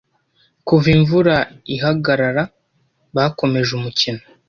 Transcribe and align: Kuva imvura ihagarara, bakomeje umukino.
Kuva 0.67 0.87
imvura 0.97 1.35
ihagarara, 1.75 2.43
bakomeje 3.15 3.71
umukino. 3.79 4.21